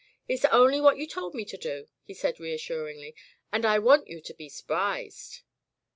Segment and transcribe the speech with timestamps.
[0.27, 3.13] "It's only what you told me to do," he said reassuringly,
[3.51, 5.41] "and I want you to be s'prized."